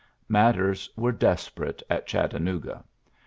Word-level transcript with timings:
Matti 0.27 0.73
were 0.95 1.11
desperate 1.11 1.83
at 1.87 2.07
Ghattanooga. 2.11 2.83